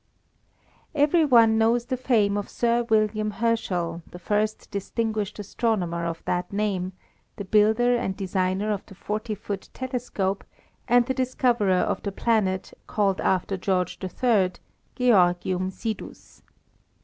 [0.95, 6.51] _EVERY one knows the fame of Sir William Herschel, the first distinguished astronomer of that
[6.51, 6.93] name,
[7.35, 10.43] the builder and designer of the forty foot telescope,
[10.87, 14.53] and the discoverer of the planet, called after George III.,
[14.95, 16.41] Georgium Sidus.